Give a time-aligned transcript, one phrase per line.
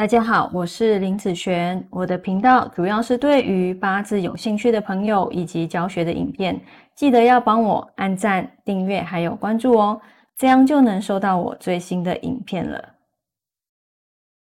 [0.00, 1.86] 大家好，我是林子璇。
[1.90, 6.58] 我的频道主要是对于八字有兴趣的朋友以及教学的影片，
[6.94, 10.00] 记得要帮我按赞、订阅还有关注哦，
[10.38, 12.82] 这样就能收到我最新的影片了。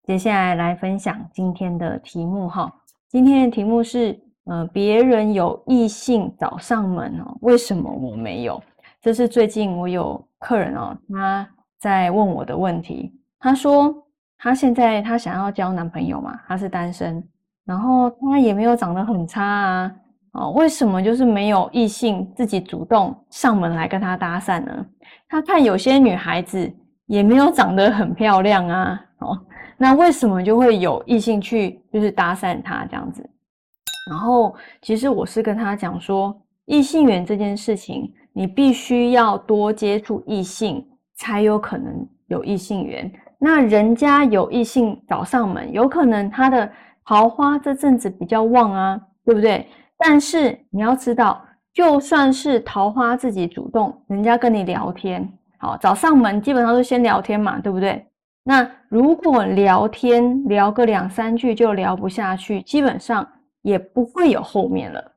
[0.05, 2.73] 接下来来分享今天的题目哈，
[3.09, 8.63] 今天的题目是呃，别人有异性找上门哦，为什么我没有？
[9.03, 13.93] 这是最近我有客人哦，他在问我的问题，他说。
[14.43, 16.41] 她现在她想要交男朋友嘛？
[16.49, 17.23] 她是单身，
[17.67, 19.93] 然后她也没有长得很差啊，
[20.33, 24.87] 哦，为什么就是没有异性自己主动上门来跟她搭讪呢？
[25.29, 26.73] 她看有些女孩子
[27.07, 29.39] 也没有长得很漂亮啊，哦，
[29.77, 33.29] 那为什么就会有异性去就是搭讪她这样子？
[34.11, 40.83] 然后其实我是跟她讲说，异性缘这件事情，你必须要多接触异性，
[41.17, 43.13] 才有可能有异性缘。
[43.43, 46.71] 那人家有异性找上门，有可能他的
[47.07, 49.67] 桃花这阵子比较旺啊，对不对？
[49.97, 58.07] 但是你要知道，就算是桃花自己主动，人家跟你聊天，好找上门，基本上都先聊天嘛，对不对？
[58.45, 63.27] 那如果聊天聊个两三句就聊不下去，基本上
[63.63, 65.13] 也不会有后面了，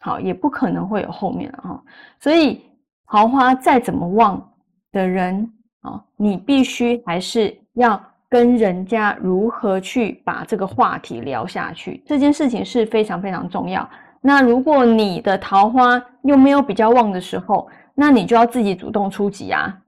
[0.00, 1.82] 好，也不可能会有后面了哈。
[2.20, 2.62] 所以
[3.08, 4.52] 桃花再怎么旺
[4.92, 7.52] 的人啊，你必须还是。
[7.74, 13.88] 要跟人家如何去把这个话题聊下去，这件事情是非常非常重要。
[14.20, 19.78] 那如果你的桃花又没有比较旺的时候，那你就要自己主动出击啊！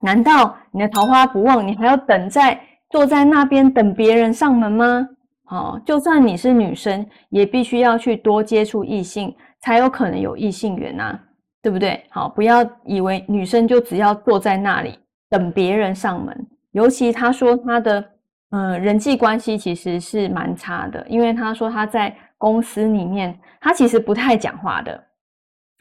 [0.00, 2.58] 难道你的桃花不旺，你还要等在
[2.90, 5.08] 坐在那边等别人上门吗？
[5.50, 11.18] 哦，就算你是女生，也必须要去多接触异性，才有可能有异性缘呐，
[11.62, 12.02] 对不对？
[12.10, 14.98] 好，不要以为女生就只要坐在那里
[15.30, 16.46] 等别人上门。
[16.76, 18.04] 尤其他说他的
[18.50, 25.02] 嗯人际关系其实是蛮差的，因为他说他在公司里面他其实不太讲话的，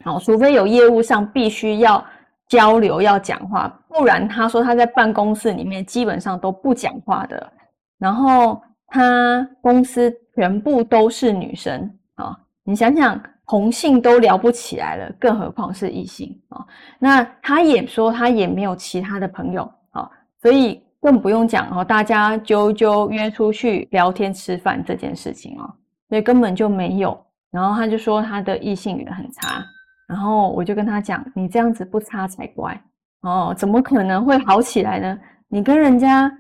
[0.06, 2.02] 好，除非有业务上必须要
[2.47, 7.52] 交流要讲话，不然他说他在办公室里面基本上都不讲话的。
[8.00, 12.34] 然后他公司全部都是女生啊，
[12.64, 16.66] 你想想同性都聊不起来了，更何况是异性啊？
[17.00, 20.09] 那他也说他也没有其他的朋友啊，
[20.41, 20.81] 所以。
[21.06, 25.72] 更不用讲哦，大家揪揪约出去聊天吃饭这件事情哦，
[26.10, 27.16] 所以根本就没有。
[27.52, 29.64] 然后他就说他的异性缘很差，
[30.08, 32.82] 然后我就跟他讲，你这样子不差才怪
[33.22, 35.20] 哦，怎么可能会好起来呢？
[35.48, 36.32] 你跟人家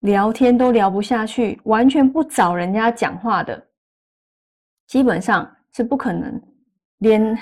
[0.00, 3.64] 聊天都聊不下去，完全不找人家讲话的，
[4.88, 6.42] 基本上是不可能，
[6.98, 7.32] 连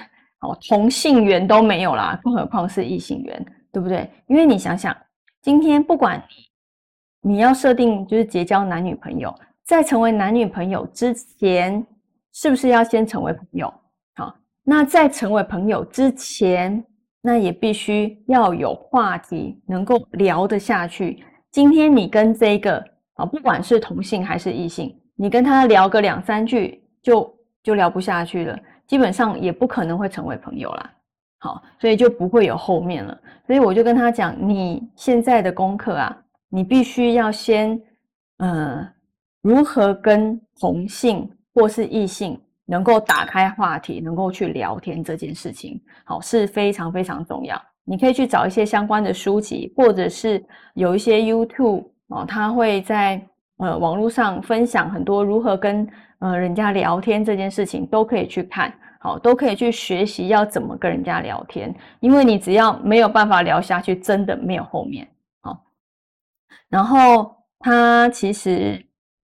[0.41, 4.07] 哦同性缘都没有啦，更何况是异性缘，对不对？
[4.27, 4.95] 因为你想想。
[5.43, 6.23] 今天不管
[7.21, 11.85] 你要设定就是结交男女朋友，在成为男女朋友之前，
[12.33, 13.75] 是不是要先成为朋友？
[14.15, 14.33] 好，
[14.63, 16.85] 那在成为朋友之前，
[17.21, 21.25] 那也必须要有话题能够聊得下去。
[21.51, 22.79] 今天你跟这个
[23.15, 30.93] 啊，不管是同性还是异性，你跟他聊个两三句就就聊不下去了，基本上也不可能会成为朋友啦。
[31.39, 33.21] 好，所以就不会有后面了。
[33.47, 36.17] 所以我就跟他讲，你现在的功课啊，
[36.49, 37.81] 你必须要先，
[38.39, 38.89] 呃，
[39.43, 47.61] 如何跟同性或是异性能够打开话题，能够去聊天这件事情，好是非常非常重要。
[47.85, 50.43] 你可以去找一些相关的书籍，或者是
[50.75, 53.21] 有一些 YouTube 哦，他会在
[53.59, 55.87] 呃网络上分享很多如何跟
[56.21, 58.73] 呃人家聊天这件事情，都可以去看。
[59.03, 65.09] 好，都可以去学习要怎么跟人家聊天，因为你只要没有办法聊下去，真的没有后面。
[65.41, 65.65] 好，
[66.69, 68.81] 然后他其实，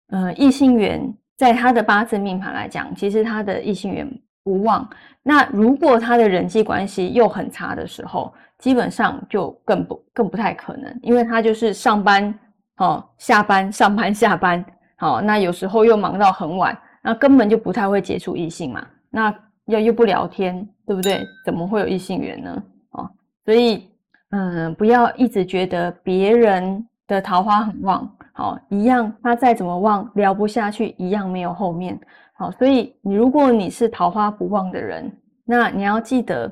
[0.08, 4.10] 呃，异性缘在他的八字命盘来讲，其实他的异性缘
[4.42, 4.88] 不旺。
[5.22, 12.34] 那如果他的人际关系又很差的时候，基本上就更不更不太可能，因为他就是上班，
[12.78, 14.64] 哦，下班上班下班，
[14.96, 19.45] 好，那有时候又忙到很晚，那根本就不太会接触异性嘛，那。
[19.66, 21.26] 又又不聊天，对不对？
[21.44, 22.62] 怎么会有异性缘呢？
[22.92, 23.10] 哦，
[23.44, 23.90] 所以，
[24.30, 31.98] 嗯，不要一直觉得别人的桃花很旺，好，一样，他再怎么旺，聊不下去，一样没有后面。
[32.34, 35.10] 好，所以你如果你是桃花不旺的人，
[35.44, 36.50] 那你要记得，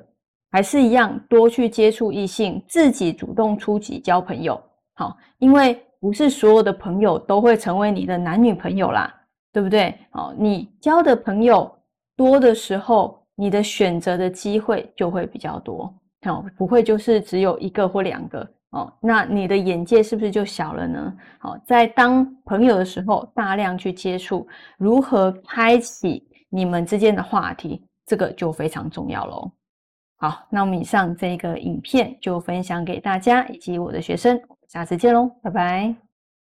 [0.50, 4.60] 还是一样，多去接触异性，自己主动出击交朋友。
[4.94, 9.14] 好，因为不是所有的朋友都会成为你的男女朋友啦，
[9.52, 9.96] 对不对？
[10.10, 11.70] 好，你交的朋友。
[12.16, 15.92] 多的时候，你的选择的机会就会比较多，
[16.26, 21.12] 哦，不会就是只有一个或两个，哦，那你的眼界是不是就小了呢？
[21.38, 24.46] 好，在当朋友的时候，大量去接触，
[24.78, 29.50] 如何开启你们之间的话题，这个就非常重要喽。
[30.16, 36.13] 好，那我们以上这个影片就分享给大家以及我的学生，下次见喽，拜拜。